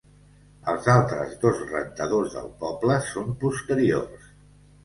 [0.71, 4.29] Els altres dos rentadors del poble són posteriors.